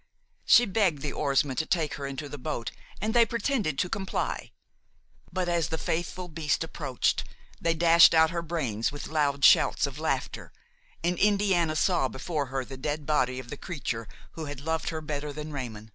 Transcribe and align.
She 0.45 0.65
begged 0.65 1.03
the 1.03 1.13
oarsmen 1.13 1.55
to 1.57 1.65
take 1.67 1.93
her 1.93 2.07
into 2.07 2.27
the 2.27 2.39
boat 2.39 2.71
and 2.99 3.13
they 3.13 3.23
pretended 3.23 3.77
to 3.77 3.87
comply; 3.87 4.49
but, 5.31 5.47
as 5.47 5.67
the 5.67 5.77
faithful 5.77 6.27
beast 6.27 6.63
approached, 6.63 7.23
they 7.61 7.75
dashed 7.75 8.15
out 8.15 8.31
her 8.31 8.41
brains 8.41 8.91
with 8.91 9.05
loud 9.09 9.45
shouts 9.45 9.85
of 9.85 9.99
laughter, 9.99 10.51
and 11.03 11.19
Indiana 11.19 11.75
saw 11.75 12.07
before 12.07 12.47
her 12.47 12.65
the 12.65 12.77
dead 12.77 13.05
body 13.05 13.37
of 13.37 13.51
the 13.51 13.57
creature 13.57 14.07
who 14.31 14.45
had 14.45 14.59
loved 14.59 14.89
her 14.89 15.01
better 15.01 15.31
than 15.31 15.53
Raymon. 15.53 15.89